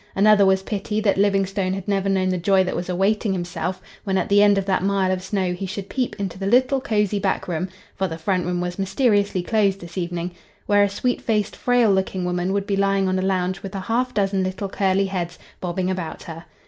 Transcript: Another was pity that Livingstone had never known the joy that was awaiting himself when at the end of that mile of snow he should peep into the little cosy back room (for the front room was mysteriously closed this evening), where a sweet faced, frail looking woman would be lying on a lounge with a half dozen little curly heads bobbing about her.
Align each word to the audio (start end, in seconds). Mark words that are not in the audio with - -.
Another 0.15 0.47
was 0.47 0.63
pity 0.63 0.99
that 1.01 1.19
Livingstone 1.19 1.73
had 1.73 1.87
never 1.87 2.09
known 2.09 2.29
the 2.29 2.37
joy 2.39 2.63
that 2.63 2.75
was 2.75 2.89
awaiting 2.89 3.33
himself 3.33 3.79
when 4.03 4.17
at 4.17 4.29
the 4.29 4.41
end 4.41 4.57
of 4.57 4.65
that 4.65 4.81
mile 4.81 5.11
of 5.11 5.21
snow 5.21 5.53
he 5.53 5.67
should 5.67 5.89
peep 5.89 6.15
into 6.19 6.39
the 6.39 6.47
little 6.47 6.81
cosy 6.81 7.19
back 7.19 7.47
room 7.47 7.69
(for 7.93 8.07
the 8.07 8.17
front 8.17 8.43
room 8.47 8.61
was 8.61 8.79
mysteriously 8.79 9.43
closed 9.43 9.79
this 9.79 9.99
evening), 9.99 10.31
where 10.65 10.81
a 10.81 10.89
sweet 10.89 11.21
faced, 11.21 11.55
frail 11.55 11.91
looking 11.91 12.25
woman 12.25 12.51
would 12.51 12.65
be 12.65 12.75
lying 12.75 13.07
on 13.07 13.19
a 13.19 13.21
lounge 13.21 13.61
with 13.61 13.75
a 13.75 13.81
half 13.81 14.11
dozen 14.11 14.41
little 14.41 14.69
curly 14.69 15.05
heads 15.05 15.37
bobbing 15.59 15.91
about 15.91 16.23
her. 16.23 16.45